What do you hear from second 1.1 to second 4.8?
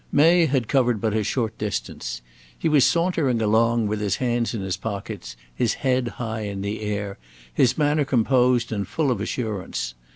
a short distance. He was sauntering along with his hands in his